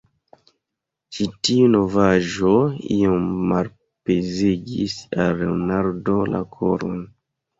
Ĉi 1.15 1.25
tiu 1.47 1.65
novaĵo 1.73 2.53
iom 2.95 3.27
malpezigis 3.51 4.97
al 5.25 5.37
Leonardo 5.43 6.17
la 6.33 6.41
koron. 6.57 6.99